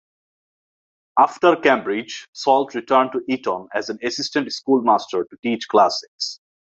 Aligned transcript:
After 1.19 1.55
Cambridge, 1.57 2.27
Salt 2.33 2.73
returned 2.73 3.11
to 3.11 3.23
Eton 3.29 3.67
as 3.75 3.91
an 3.91 3.99
assistant 4.01 4.51
schoolmaster 4.51 5.25
to 5.25 5.37
teach 5.43 5.67
classics. 5.67 6.39